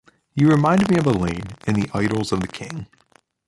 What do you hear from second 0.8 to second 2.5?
me of Elaine in the ‘Idylls of the